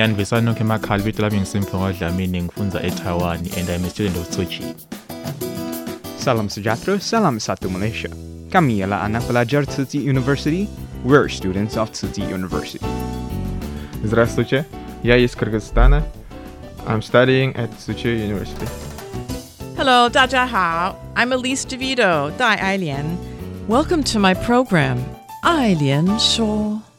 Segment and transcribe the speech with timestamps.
[0.00, 4.46] Yani Vesanok Makhali vito lami ngisimfungo Dlamini ngifunza eTaiwan and I'm a student of Tzu
[4.46, 4.74] Chi.
[6.16, 8.08] Salam Sujatro, Salam Satu Malaysia.
[8.48, 10.68] Kami ialah anak pelajar Tsinghua University.
[11.04, 12.80] We're students of Tsinghua University.
[14.02, 14.64] Здравствуйте,
[15.04, 16.02] я из Кыргызстана.
[16.88, 18.64] I'm studying at Tzu Chi University.
[19.76, 20.96] Hello, 大家好.
[21.14, 23.18] I'm Elise DeVito, Dai Ailian.
[23.68, 24.96] Welcome to my program,
[25.44, 26.89] Ailian Shuo.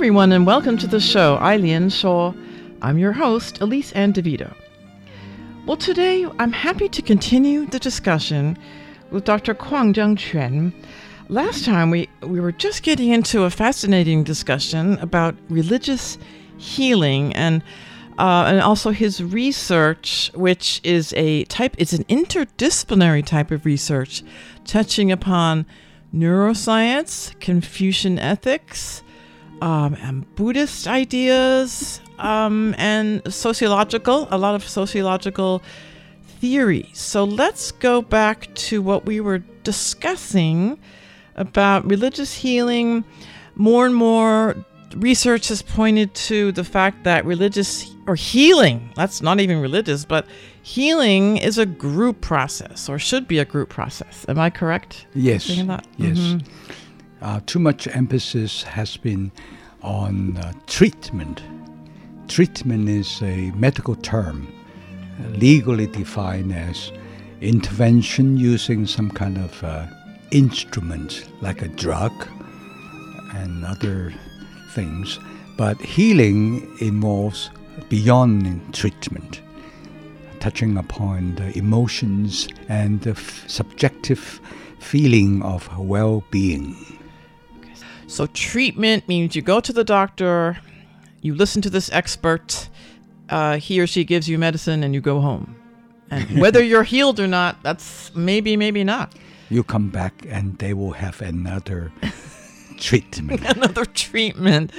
[0.00, 1.36] Everyone, and welcome to the show.
[1.42, 2.34] Ailian Shuo.
[2.80, 4.50] I'm your host, Elise Ann DeVito.
[5.66, 8.56] Well, today I'm happy to continue the discussion
[9.10, 9.52] with Dr.
[9.52, 10.72] Kwang Jung Quan.
[11.28, 16.16] Last time we, we were just getting into a fascinating discussion about religious
[16.56, 17.62] healing and
[18.18, 24.22] uh, and also his research, which is a type, it's an interdisciplinary type of research
[24.64, 25.66] touching upon
[26.14, 29.02] neuroscience, Confucian ethics,
[29.60, 35.62] um, and Buddhist ideas, um, and sociological, a lot of sociological
[36.40, 36.88] theories.
[36.98, 40.78] So let's go back to what we were discussing
[41.36, 43.04] about religious healing.
[43.54, 44.56] More and more
[44.96, 50.26] research has pointed to the fact that religious or healing, that's not even religious, but
[50.62, 54.24] healing is a group process or should be a group process.
[54.28, 55.06] Am I correct?
[55.14, 55.48] Yes.
[55.48, 56.18] Yes.
[56.18, 56.44] Mhm.
[57.22, 59.30] Uh, too much emphasis has been
[59.82, 61.42] on uh, treatment.
[62.28, 64.48] Treatment is a medical term,
[65.34, 66.92] legally defined as
[67.42, 69.86] intervention using some kind of uh,
[70.30, 72.12] instrument like a drug
[73.34, 74.14] and other
[74.72, 75.18] things.
[75.58, 77.50] But healing involves
[77.90, 79.42] beyond treatment,
[80.38, 84.40] touching upon the emotions and the f- subjective
[84.78, 86.74] feeling of well being.
[88.10, 90.58] So, treatment means you go to the doctor,
[91.20, 92.68] you listen to this expert,
[93.28, 95.54] uh, he or she gives you medicine, and you go home.
[96.10, 99.14] And whether you're healed or not, that's maybe, maybe not.
[99.48, 101.92] You come back and they will have another
[102.78, 103.44] treatment.
[103.44, 104.72] Another treatment.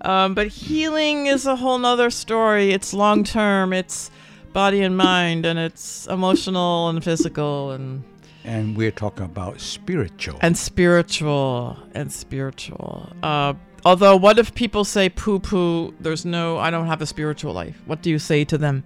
[0.00, 2.72] Um, but healing is a whole nother story.
[2.72, 4.10] It's long term, it's
[4.52, 8.02] body and mind, and it's emotional and physical and
[8.44, 10.38] And we're talking about spiritual.
[10.42, 13.10] and spiritual and spiritual.
[13.22, 15.94] Uh, although, what if people say poo poo?
[16.00, 17.80] There's no, I don't have a spiritual life.
[17.86, 18.84] What do you say to them?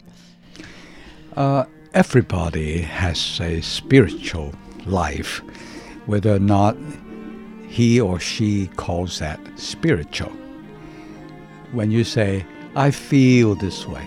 [1.37, 4.55] Uh, everybody has a spiritual
[4.87, 5.43] life,
[6.07, 6.77] whether or not
[7.69, 10.33] he or she calls that spiritual.
[11.73, 12.47] When you say,
[12.77, 14.07] I feel this way,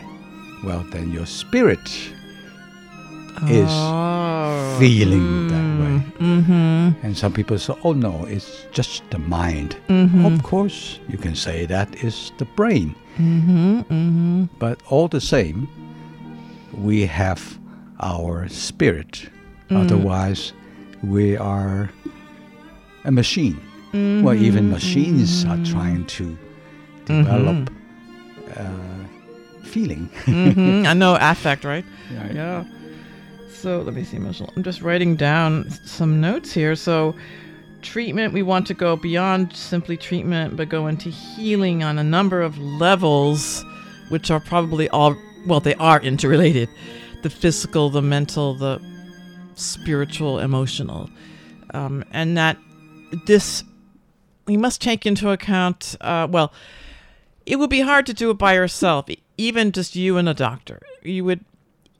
[0.64, 1.80] well, then your spirit
[3.48, 4.21] is Oh,
[4.82, 5.96] feeling that way.
[6.26, 7.06] Mm-hmm.
[7.06, 9.76] And some people say, oh no, it's just the mind.
[9.88, 10.26] Mhm.
[10.26, 12.96] Of course, you can say that is the brain.
[13.20, 13.80] Mm-hmm.
[13.82, 14.44] Mm-hmm.
[14.58, 15.68] But all the same,
[16.74, 17.42] we have
[18.00, 19.30] our spirit.
[19.70, 19.82] Mm.
[19.86, 20.54] Otherwise,
[21.04, 21.90] we are
[23.06, 23.58] a machine.
[23.94, 26.26] Well, even Mhm, machines are trying to
[27.06, 27.70] develop
[28.58, 29.04] uh,
[29.64, 30.10] feeling.
[30.88, 31.86] I know affect, right?
[32.18, 32.34] Right.
[32.36, 32.64] Yeah.
[33.62, 34.52] So let me see, emotional.
[34.56, 36.76] I'm just writing down some notes here.
[36.76, 37.14] So,
[37.84, 42.42] treatment, we want to go beyond simply treatment, but go into healing on a number
[42.42, 43.64] of levels,
[44.10, 45.16] which are probably all,
[45.46, 46.70] well, they are interrelated
[47.22, 48.82] the physical, the mental, the
[49.54, 51.08] spiritual, emotional.
[51.76, 52.58] Um, and that
[53.28, 53.64] this
[54.48, 56.52] we must take into account, uh, well,
[57.46, 59.06] it would be hard to do it by yourself,
[59.38, 60.82] even just you and a doctor.
[61.04, 61.46] You would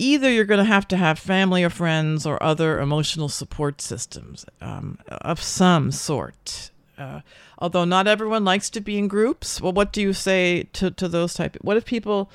[0.02, 4.46] either you're going to have to have family or friends or other emotional support systems
[4.60, 6.72] um, of some sort.
[6.98, 7.22] Uh,
[7.60, 9.62] although not everyone likes to be in groups.
[9.62, 11.56] Well, what do you say to, to those type?
[11.62, 12.32] What if people?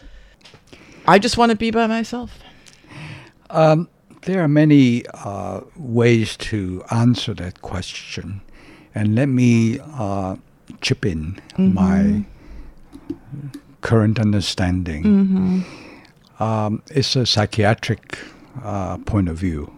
[1.06, 2.38] I just want to be by myself.
[3.50, 3.88] Um,
[4.22, 8.40] there are many uh, ways to answer that question,
[8.94, 10.36] and let me uh,
[10.80, 11.74] chip in mm-hmm.
[11.74, 12.24] my
[13.82, 15.04] current understanding.
[15.04, 15.85] Mm-hmm.
[16.38, 18.18] Um, it's a psychiatric
[18.62, 19.72] uh, point of view.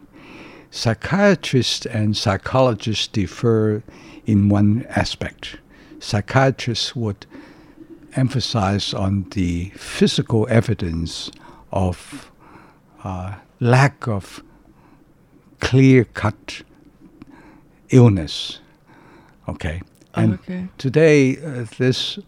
[0.71, 3.83] Psychiatrists and psychologists differ
[4.27, 5.57] in one aspect.
[6.01, 7.27] Psychiatrists would
[8.15, 11.31] emphasize on the physical evidence
[11.73, 12.31] of
[13.05, 14.43] uh, lack of
[15.61, 16.63] clear cut
[17.91, 18.61] illness.
[19.49, 19.81] Okay.
[20.15, 20.69] And okay.
[20.79, 22.19] today, uh, this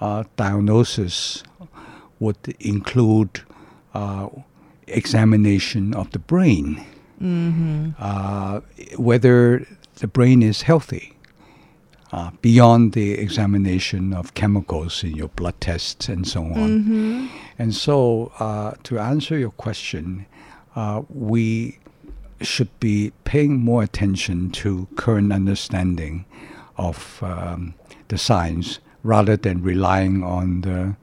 [0.00, 1.42] uh, diagnosis
[2.18, 3.42] would include
[3.96, 4.28] uh,
[4.86, 6.84] examination of the brain,
[7.20, 7.90] mm-hmm.
[7.98, 8.60] Uh,
[8.96, 9.66] whether
[9.96, 11.12] the brain is healthy.
[12.12, 16.68] Uh, beyond the examination of chemicals in your blood tests and so on.
[16.70, 17.26] Mm-hmm.
[17.58, 20.24] And so, uh, to answer your question,
[20.76, 21.78] uh, we
[22.40, 26.24] should be paying more attention to current understanding
[26.76, 27.74] of um,
[28.06, 30.96] the science rather than relying on the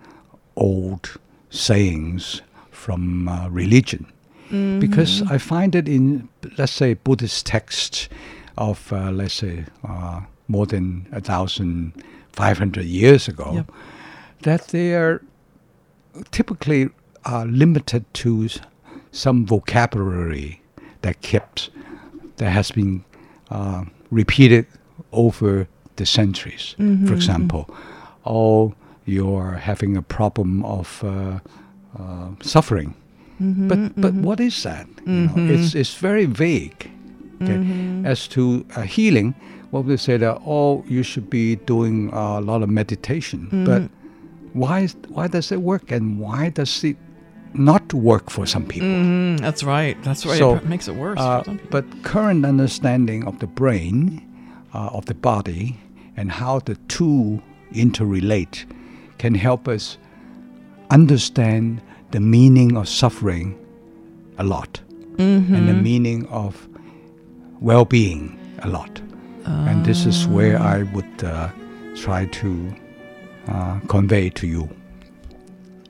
[0.55, 1.19] old
[1.49, 2.41] sayings
[2.83, 4.05] from uh, religion.
[4.51, 4.79] Mm-hmm.
[4.79, 6.27] Because I find it in,
[6.57, 8.09] let's say, Buddhist texts
[8.57, 11.93] of, uh, let's say, uh, more than a thousand
[12.31, 13.71] five hundred years ago, yep.
[14.41, 15.21] that they are
[16.31, 16.89] typically
[17.25, 18.49] uh, limited to
[19.11, 20.61] some vocabulary
[21.01, 21.69] that kept
[22.37, 23.03] that has been
[23.49, 24.65] uh, repeated
[25.11, 26.75] over the centuries.
[26.77, 28.21] Mm-hmm, For example, mm-hmm.
[28.25, 28.73] oh,
[29.05, 31.39] you're having a problem of uh,
[31.99, 32.95] uh, suffering,
[33.41, 34.87] mm-hmm, but but what is that?
[35.05, 36.89] You know, it's it's very vague.
[37.41, 37.59] Okay?
[38.05, 39.35] As to healing,
[39.71, 43.83] well, we say that oh, you should be doing a lot of meditation, but
[44.53, 46.95] why why does it work and why does it
[47.53, 48.87] not work for some people.
[48.87, 49.37] Mm-hmm.
[49.37, 50.01] That's right.
[50.03, 50.37] That's right.
[50.37, 51.81] So, it makes it worse uh, for some people.
[51.81, 54.21] But current understanding of the brain,
[54.73, 55.77] uh, of the body,
[56.17, 57.41] and how the two
[57.71, 58.65] interrelate
[59.17, 59.97] can help us
[60.93, 61.81] understand
[62.11, 63.57] the meaning of suffering
[64.37, 64.81] a lot
[65.15, 65.55] mm-hmm.
[65.55, 66.67] and the meaning of
[67.59, 69.01] well-being a lot.
[69.45, 70.75] And this is where Ah.
[70.75, 71.49] I would uh,
[71.95, 72.49] try to
[73.47, 74.69] uh, convey to you.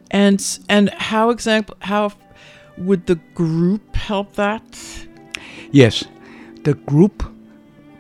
[0.10, 2.12] And and how example how
[2.78, 4.66] would the group help that?
[5.72, 6.06] Yes,
[6.64, 7.24] the group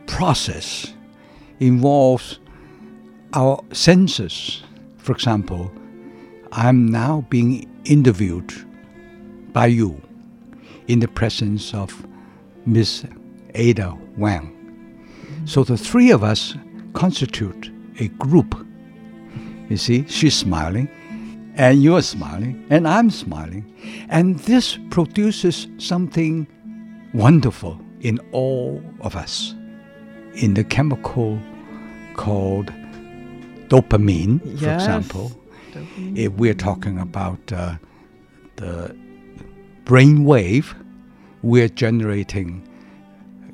[0.07, 0.93] process
[1.59, 2.39] involves
[3.33, 4.63] our senses.
[4.97, 5.71] For example,
[6.55, 8.53] I'm now being interviewed
[9.53, 9.99] by you
[10.87, 12.05] in the presence of
[12.67, 13.05] Miss
[13.55, 14.51] Ada Wang.
[15.45, 16.55] So the three of us
[16.93, 18.55] constitute a group.
[19.67, 20.89] You see, she's smiling,
[21.55, 23.65] and you're smiling, and I'm smiling.
[24.09, 26.45] And this produces something
[27.15, 29.55] wonderful in all of us,
[30.35, 31.39] in the chemical
[32.15, 32.71] called
[33.69, 35.31] dopamine, for example.
[36.15, 37.75] If we're talking about uh,
[38.57, 38.95] the
[39.85, 40.75] brain wave,
[41.41, 42.67] we're generating,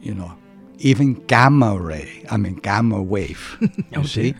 [0.01, 0.33] you know,
[0.79, 2.25] even gamma ray.
[2.31, 3.57] I mean, gamma wave.
[3.91, 4.35] You Oh, see?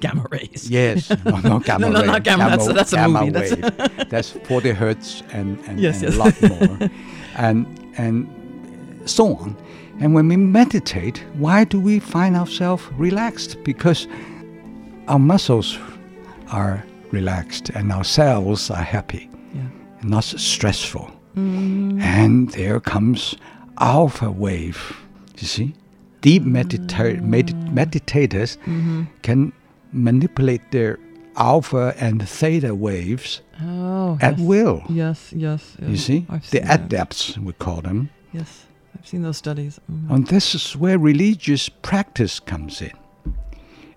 [0.00, 0.68] Gamma rays.
[0.70, 2.06] Yes, no, no gamma No, no, ray.
[2.06, 4.08] not gamma, that's- that's a gamma movie, that's- wave.
[4.10, 6.14] That's 40 hertz and, and, Yes, and yes.
[6.14, 6.42] a lot
[6.78, 6.90] more,
[7.36, 7.66] and
[7.98, 8.28] and
[9.04, 9.56] so on.
[10.00, 13.62] And when we meditate, why do we find ourselves relaxed?
[13.64, 14.06] Because
[15.08, 15.78] our muscles
[16.50, 16.82] are
[17.12, 19.62] relaxed and our cells are happy, Yeah.
[20.00, 21.10] and not stressful.
[21.36, 22.00] Mm.
[22.02, 23.34] And there comes
[23.78, 24.96] alpha wave.
[25.38, 25.74] You see,
[26.20, 29.02] deep medita- medit- meditators Mm-hmm.
[29.22, 29.52] can
[29.92, 30.98] manipulate their
[31.36, 34.18] alpha and theta waves Oh.
[34.20, 34.46] at yes.
[34.48, 34.82] will.
[34.88, 35.76] Yes, yes.
[35.86, 36.80] You see, I've the seen that.
[36.80, 38.10] adepts we call them.
[38.32, 38.66] Yes,
[38.98, 39.80] I've seen those studies.
[39.90, 40.10] Mhm.
[40.14, 42.92] And this is where religious practice comes in.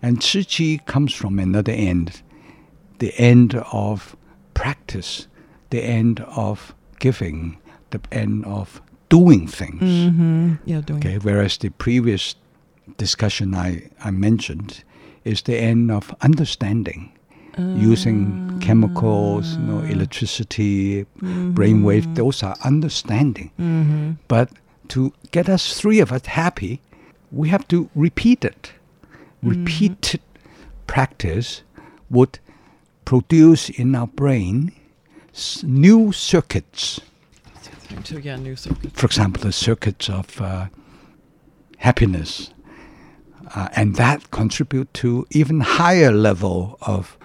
[0.02, 2.22] And Tzu Chi comes from another end,
[3.00, 4.16] the end of
[4.54, 5.28] practice,
[5.70, 7.58] the end of giving,
[7.92, 9.82] the end of doing things.
[9.82, 10.60] Mhm.
[10.66, 11.00] Yeah, doing.
[11.00, 12.36] Okay, whereas the previous
[12.98, 14.84] discussion I, I mentioned
[15.24, 17.10] is the end of understanding.
[17.78, 23.52] using chemicals, you know, electricity, brainwave, those are understanding.
[23.60, 24.18] Mhm.
[24.28, 24.50] But
[24.88, 26.80] to get us three of us happy,
[27.32, 28.72] we have to repeat it.
[29.44, 30.22] repeated
[30.88, 31.62] practice
[32.10, 32.40] would
[33.06, 34.72] produce in our brain
[35.34, 37.00] s- new circuits.
[38.04, 38.94] So yeah, new circuits.
[39.00, 40.68] For example, the circuits of uh,
[41.78, 42.50] happiness,
[43.56, 47.18] uh, and that contribute to even higher level of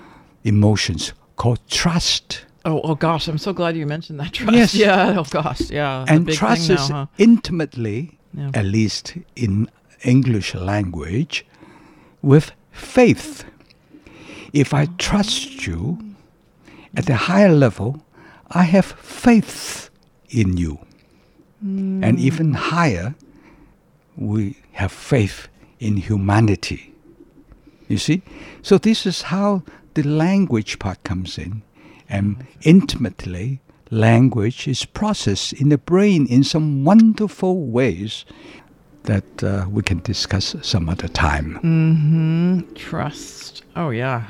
[0.44, 2.44] emotions called trust.
[2.64, 4.54] Oh, oh gosh, I'm so glad you mentioned that trust.
[4.56, 4.74] Yes.
[4.74, 5.14] Yeah.
[5.18, 5.70] Oh gosh.
[5.70, 6.04] Yeah.
[6.08, 7.06] and big trust is huh?
[7.16, 8.50] intimately, Yeah.
[8.54, 9.70] at least in
[10.04, 11.46] English language,
[12.20, 13.44] with faith.
[14.52, 15.98] If I trust you
[16.96, 18.02] at the higher level,
[18.50, 19.90] I have faith
[20.30, 20.78] in you.
[21.60, 23.16] And even higher,
[24.16, 25.48] we have faith
[25.80, 26.94] in humanity.
[27.88, 28.22] You see?
[28.62, 29.64] So this is how
[29.94, 31.62] the language part comes in.
[32.08, 38.24] And intimately, language is processed in the brain in some wonderful ways
[39.04, 41.58] that uh, we can discuss some other time.
[41.62, 42.74] Mm-hmm.
[42.74, 43.62] Trust.
[43.74, 44.26] Oh yeah.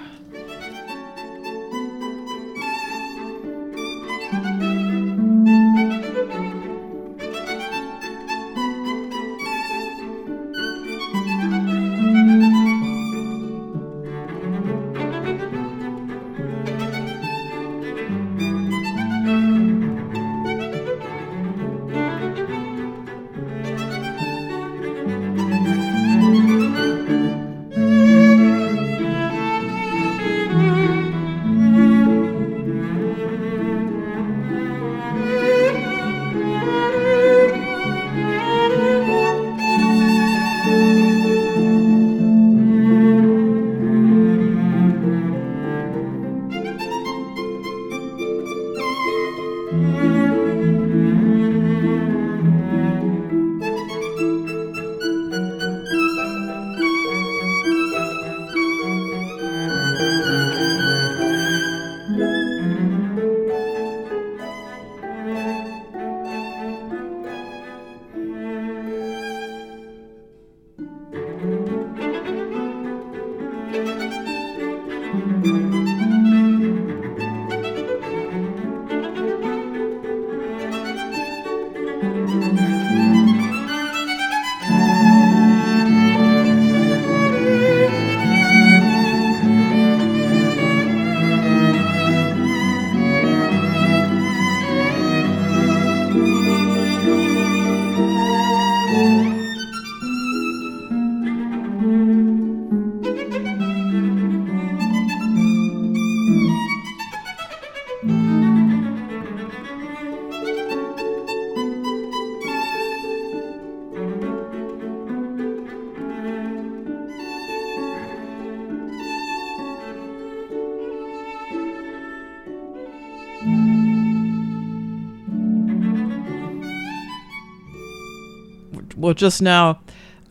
[128.98, 129.80] Well, just now,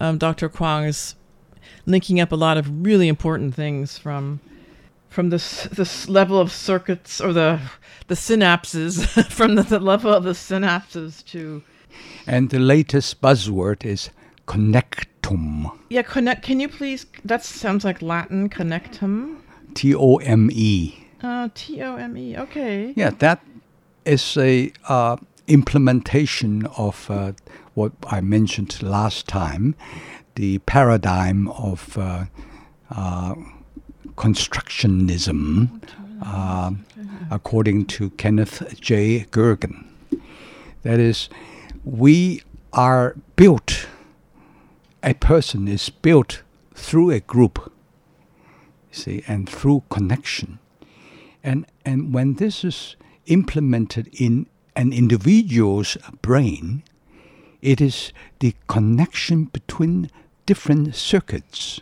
[0.02, 0.50] um, Dr.
[0.50, 1.16] Kwong is
[1.86, 4.42] linking up a lot of really important things from
[5.10, 7.60] from this this level of circuits or the
[8.08, 11.64] the synapses from the, the level of the synapses to
[12.28, 14.10] And the latest buzzword is
[14.48, 15.72] connectome.
[15.90, 16.44] yeah connect.
[16.44, 17.06] Can you please?
[17.24, 18.50] That sounds like Latin.
[18.50, 19.38] Connectome.
[19.74, 20.94] T O M E.
[21.24, 22.38] Uh, T O M E.
[22.38, 22.94] Okay.
[22.98, 23.40] Yeah, that
[24.06, 25.16] is a uh,
[25.48, 27.32] implementation of uh,
[27.78, 29.76] what I mentioned last time,
[30.34, 32.26] the paradigm of uh,
[32.90, 33.36] uh,
[34.16, 35.80] constructionism,
[36.24, 36.72] uh,
[37.30, 39.28] according to Kenneth J.
[39.30, 39.86] Gergen.
[40.82, 41.30] That is,
[41.86, 42.42] we
[42.74, 43.86] are built,
[45.04, 46.42] a person is built
[46.74, 47.72] through a group,
[48.92, 50.58] see, and through connection.
[51.44, 52.96] And, and when this is
[53.28, 56.82] implemented in an individual's brain,
[57.62, 60.10] it is the connection between
[60.46, 61.82] different circuits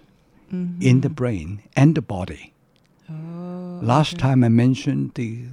[0.79, 2.53] in the brain and the body.
[3.81, 5.45] Last time I mentioned the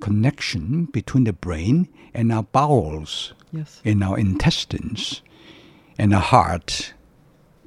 [0.00, 3.80] connection between the brain and our bowels, Yes.
[3.84, 5.22] in our intestines,
[5.98, 6.94] and our heart,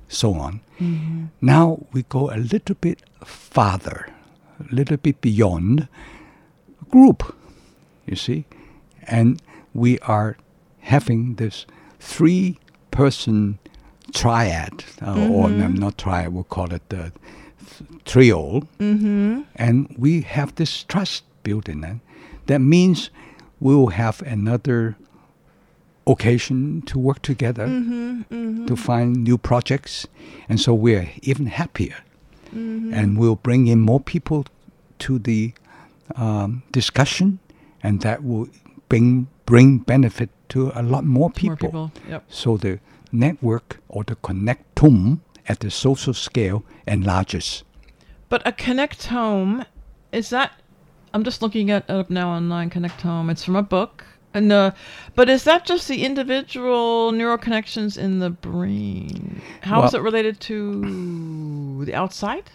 [0.08, 0.62] so on.
[0.80, 1.30] Mhm.
[1.40, 4.08] Now we go a little bit farther,
[4.60, 5.88] a little bit beyond
[6.90, 7.36] group,
[8.08, 8.46] you see,
[9.08, 9.42] and
[9.74, 10.36] we are
[10.80, 11.66] having this
[12.02, 12.58] three
[12.92, 13.58] person
[14.14, 17.12] triad, uh, or no, not triad, we'll call it the
[17.78, 18.62] th- trio.
[18.80, 19.42] Mm-hmm.
[19.56, 21.98] And we have this trust built in it.
[22.48, 23.10] That means
[23.62, 24.98] we will have another
[26.08, 28.68] occasion to work together Mhm, mhm.
[28.68, 30.08] to find new projects,
[30.50, 31.96] and so we're even happier,
[32.54, 32.92] Mhm.
[32.94, 34.46] and we'll bring in more people
[35.00, 35.54] to the
[36.18, 37.40] um, discussion,
[37.82, 38.48] and that will
[38.90, 41.72] bring bring benefit to a lot more people.
[41.74, 42.24] More people, yep.
[42.30, 42.80] So the
[43.12, 47.64] network or the connectome at the social scale enlarges.
[48.30, 49.66] But a Connectome,
[50.14, 50.52] is that?
[51.14, 52.70] I'm just looking at it up now online.
[52.70, 53.30] Connectome.
[53.30, 54.06] It's from a book.
[54.34, 54.72] And uh,
[55.16, 59.42] but is that just the individual neural connections in the brain?
[59.64, 62.50] How is Well- it related to the outside?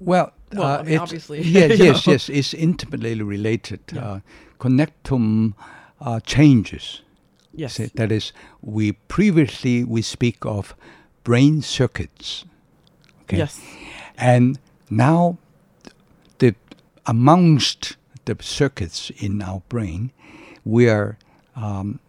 [0.00, 2.12] Well, Well, uh, I mean, it's- obviously, yes, yes, know.
[2.12, 2.28] yes.
[2.28, 3.80] It's intimately related.
[3.96, 4.20] Uh,
[4.60, 5.54] connectome
[6.04, 7.00] uh, changes.
[7.52, 7.78] Yes.
[7.94, 10.74] That is, we previously we speak of
[11.24, 12.44] brain circuits.
[13.22, 13.38] Okay.
[13.38, 13.60] Yes.
[14.16, 14.58] And
[14.90, 15.38] now,
[16.38, 16.54] the
[17.06, 17.96] amongst
[18.26, 20.12] the circuits in our brain,
[20.64, 21.16] we are
[21.56, 22.00] um,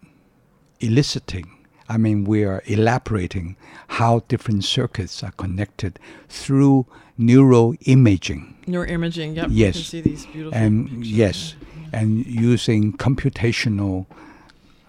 [0.80, 1.50] eliciting.
[1.88, 3.56] I mean, we are elaborating
[3.88, 5.98] how different circuits are connected
[6.28, 6.86] through
[7.18, 8.64] neuroimaging.
[8.66, 9.36] Neuroimaging.
[9.36, 9.46] Yep.
[9.50, 9.76] Yes.
[9.76, 10.58] You can see these beautiful.
[10.58, 11.54] And yes,
[11.96, 14.04] and using computational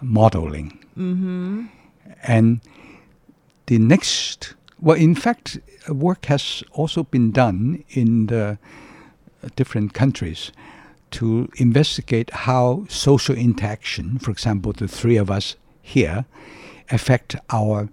[0.02, 0.78] modeling.
[0.98, 1.68] Mm-hmm.
[2.24, 2.60] And
[3.68, 8.58] the next, well, in fact, work has also been done in the
[9.56, 10.52] different countries
[11.12, 16.26] to investigate how social interaction, for example, the three of us here,
[16.92, 17.88] affect our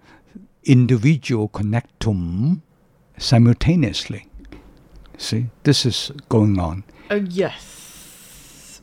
[0.64, 2.62] individual connectome
[3.16, 4.26] simultaneously.
[5.18, 6.83] See, this is going on.
[7.09, 7.85] Uh, yes.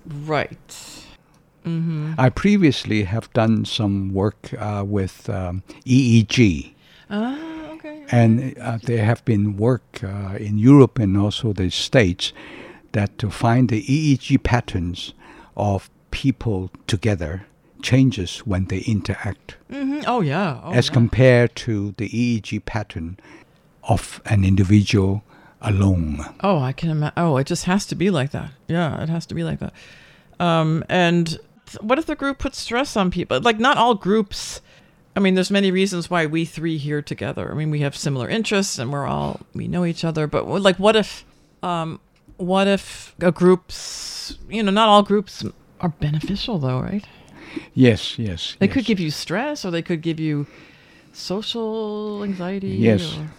[0.05, 1.05] Right.
[1.65, 2.13] Mm-hmm.
[2.17, 6.73] I previously have done some work uh, with um, EEG.
[7.09, 7.37] Ah,
[7.73, 8.03] okay.
[8.11, 12.33] And uh, there have been work uh, in Europe and also the States
[12.93, 15.13] that to find the EEG patterns
[15.55, 17.45] of people together
[17.81, 20.01] changes when they interact Mm-hmm.
[20.05, 20.59] Oh yeah.
[20.63, 20.93] Oh, as yeah.
[20.93, 23.17] compared to the EEG pattern
[23.83, 25.23] of an individual
[25.61, 26.25] alone.
[26.41, 27.13] Oh, I can imagine.
[27.17, 28.51] Oh, it just has to be like that.
[28.67, 29.73] Yeah, it has to be like that.
[30.39, 33.39] Um, and th- what if the group puts stress on people?
[33.41, 34.61] Like, not all groups.
[35.15, 37.51] I mean, there's many reasons why we three here together.
[37.51, 40.25] I mean, we have similar interests and we're all we know each other.
[40.25, 41.25] But like, what if,
[41.61, 41.99] um,
[42.37, 45.43] what if a group's, you know, not all groups
[45.81, 47.05] are beneficial though, right?
[47.73, 48.55] Yes, yes.
[48.59, 48.73] They yes.
[48.73, 50.47] could give you stress, or they could give you
[51.11, 52.69] social anxiety.
[52.69, 53.17] Yes.
[53.17, 53.29] or-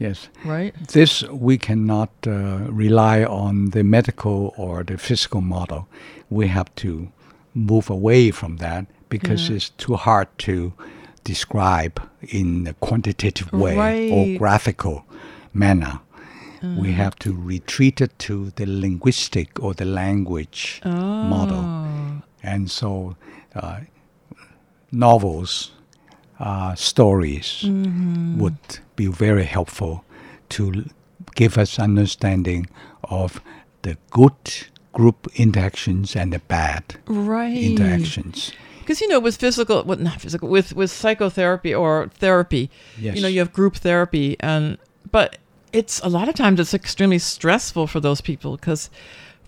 [0.00, 0.28] Yes.
[0.46, 0.74] Right.
[0.88, 2.30] This we cannot uh,
[2.72, 5.88] rely on the medical or the physical model.
[6.30, 7.08] We have to
[7.54, 9.56] move away from that because Yeah.
[9.56, 10.72] it's too hard to
[11.24, 15.04] describe in a quantitative way or graphical
[15.52, 16.00] manner.
[16.62, 16.94] We Mhm.
[16.94, 21.62] have to retreat it to the linguistic or the language model.
[21.64, 22.22] Oh.
[22.42, 23.16] And so,
[23.54, 23.80] uh,
[24.92, 25.72] novels,
[26.40, 28.40] uh, stories Mhm.
[28.40, 30.04] would be very helpful
[30.48, 30.84] to
[31.34, 32.66] give us understanding
[33.04, 33.40] of
[33.82, 37.56] the good group interactions and the bad Right.
[37.62, 38.52] interactions.
[38.80, 43.14] Because you know, with physical, well, not physical, with with psychotherapy or therapy, Yes.
[43.16, 44.78] you know, you have group therapy, and
[45.12, 45.36] but
[45.72, 48.90] it's a lot of times it's extremely stressful for those people because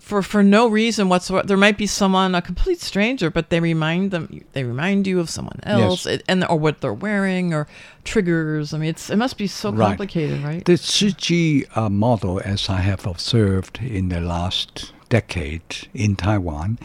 [0.03, 4.11] for for no reason whatsoever, there might be someone a complete stranger, but they remind
[4.11, 7.67] them, they remind you of someone else, it, and or what they're wearing or
[8.05, 8.75] triggers.
[8.75, 9.87] I mean, it's it must be so Right.
[9.87, 10.65] complicated, right?
[10.65, 16.79] The Tzu uh, model, as I have observed in the last decade in Taiwan,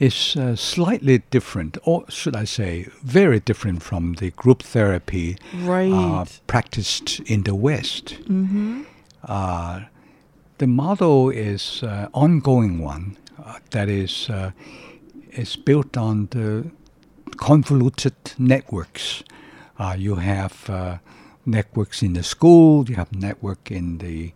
[0.00, 5.36] is uh, slightly different, or should I say, very different from the group therapy
[5.92, 8.16] uh, practiced in the West.
[8.26, 8.82] Mm-hmm.
[10.58, 14.50] The model is uh, ongoing one uh, that is uh,
[15.32, 16.70] is built on the
[17.36, 19.24] convoluted networks.
[19.78, 20.98] Uh, you have uh,
[21.44, 24.32] networks in the school, you have network in the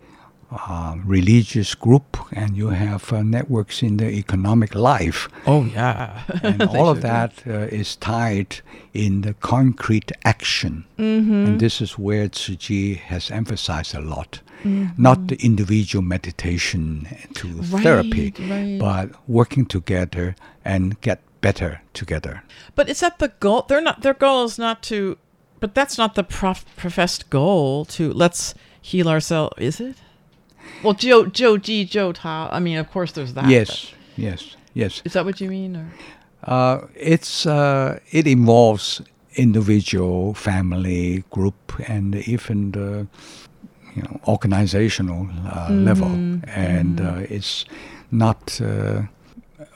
[0.51, 5.29] uh, religious group, and you have uh, networks in the economic life.
[5.47, 8.57] Oh yeah, and all of that uh, is tied
[8.93, 10.85] in the concrete action.
[10.99, 11.47] Mhm.
[11.47, 14.41] And this is where Tzu Chi has emphasized a lot.
[14.65, 14.99] Mhm.
[14.99, 18.79] Not the individual meditation to therapy, Right, right.
[18.79, 22.43] but working together and get better together.
[22.75, 23.65] But is that the goal?
[23.69, 24.03] They're not.
[24.03, 25.17] Their goal is not to.
[25.61, 27.85] But that's not the prof, professed goal.
[27.97, 29.55] To let's heal ourselves.
[29.59, 29.97] Is it?
[30.83, 32.49] Well, Joe, Joe Ji, Joe Ta.
[32.53, 33.49] I mean, of course, there's that.
[33.49, 35.03] yes, yes, yes.
[35.05, 35.77] Is that what you mean?
[35.77, 35.87] Or
[36.45, 39.03] Uh, it's uh, it involves
[39.35, 43.07] individual, family, group, and even the
[43.97, 47.07] you know organizational uh, level, Mhm, and mhm.
[47.23, 47.65] uh, it's
[48.11, 49.03] not uh,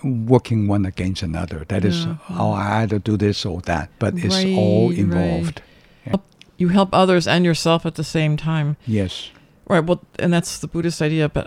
[0.05, 1.65] working one against another.
[1.69, 2.17] That is, Yeah.
[2.31, 5.63] oh, I either do this or that, but it's all involved.
[6.07, 6.21] right.
[6.59, 8.77] You help others and yourself at the same time.
[8.87, 9.31] Yes.
[9.69, 9.85] Right.
[9.85, 11.29] Well, and that's the Buddhist idea.
[11.29, 11.47] But,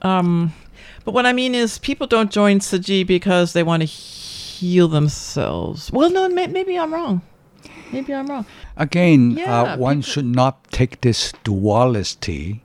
[0.00, 0.52] um,
[1.04, 4.88] but what I mean is, people don't join Tzu Chi because they want to heal
[4.88, 5.90] themselves.
[5.92, 7.20] Well, no, may, maybe I'm wrong.
[7.92, 8.46] Maybe I'm wrong.
[8.76, 12.62] Again, Yeah, uh, one should not take this duality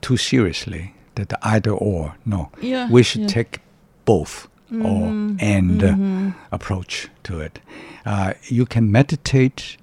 [0.00, 0.92] too seriously.
[1.14, 2.14] That the either or.
[2.26, 2.50] No.
[2.60, 3.28] Yeah, We should yeah.
[3.28, 3.60] take
[4.04, 5.06] both Mhm, or
[5.44, 6.34] and uh, mhm.
[6.50, 7.60] approach to it.
[8.04, 9.76] Uh, you can meditate.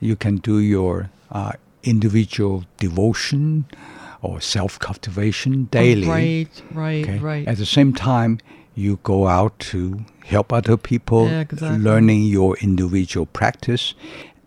[0.00, 1.52] You can do your uh,
[1.84, 3.64] individual devotion
[4.22, 6.06] or self cultivation daily.
[6.06, 7.18] Oh, right, right, okay?
[7.18, 7.48] right.
[7.48, 8.38] At the same time,
[8.74, 11.78] you go out to help other people, Yeah, exactly.
[11.78, 13.94] learning your individual practice,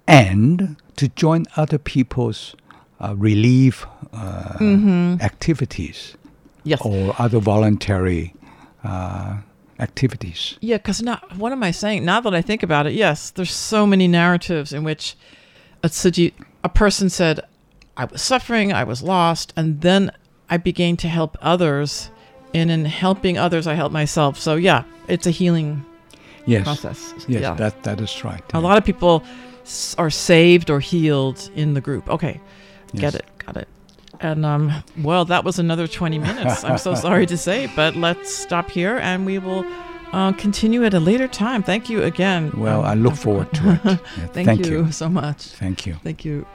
[0.07, 2.55] and to join other people's
[2.99, 5.21] uh, relief uh, Mhm.
[5.21, 6.17] activities
[6.63, 6.81] Yes.
[6.83, 8.33] or other voluntary
[8.83, 9.37] uh,
[9.79, 10.55] activities.
[10.61, 12.05] Yeah, because now, what am I saying?
[12.05, 15.15] Now that I think about it, yes, there's so many narratives in which
[15.83, 16.31] a Tzu Chi,
[16.63, 17.39] a person said,
[17.95, 20.11] "I was suffering, I was lost," and then
[20.49, 22.09] I began to help others,
[22.57, 24.37] and in helping others, I help myself.
[24.39, 25.83] So yeah, it's a healing
[26.45, 26.63] Yes.
[26.63, 27.13] process.
[27.27, 27.53] Yes, yeah.
[27.55, 28.41] that that is right.
[28.53, 29.21] a lot of people
[29.65, 32.09] s- are saved or healed in the group.
[32.09, 32.39] Okay,
[32.93, 33.01] Yes.
[33.01, 33.67] get it, got it.
[34.21, 34.71] And um,
[35.03, 36.63] well, that was another 20 minutes.
[36.63, 39.63] I'm so sorry to say, but let's stop here and we will
[40.13, 41.61] uh, continue at a later time.
[41.63, 42.51] Thank you again.
[42.57, 43.81] Well, um, I look forward to it.
[43.85, 44.91] Yeah, thank, thank you, you.
[44.91, 45.41] so much.
[45.59, 45.95] Thank you.
[46.03, 46.45] Thank you.